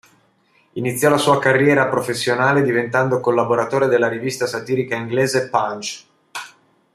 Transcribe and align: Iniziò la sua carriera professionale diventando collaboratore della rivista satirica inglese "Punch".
Iniziò 0.73 1.09
la 1.11 1.19
sua 1.19 1.37
carriera 1.37 1.87
professionale 1.87 2.63
diventando 2.63 3.19
collaboratore 3.19 3.85
della 3.85 4.07
rivista 4.07 4.47
satirica 4.47 4.95
inglese 4.95 5.47
"Punch". 5.47 6.05